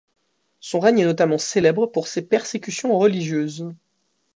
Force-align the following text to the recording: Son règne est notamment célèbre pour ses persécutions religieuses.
Son 0.61 0.79
règne 0.79 0.97
est 1.01 1.05
notamment 1.05 1.37
célèbre 1.37 1.85
pour 1.85 2.07
ses 2.07 2.23
persécutions 2.23 2.97
religieuses. 2.97 3.67